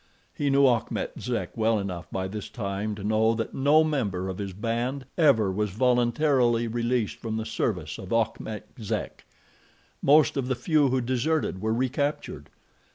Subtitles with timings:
[0.33, 4.39] He knew Achmet Zek well enough by this time to know that no member of
[4.39, 9.25] his band ever was voluntarily released from the service of Achmet Zek.
[10.01, 12.49] Most of the few who deserted were recaptured.